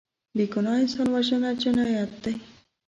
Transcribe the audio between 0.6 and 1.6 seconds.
انسان وژنه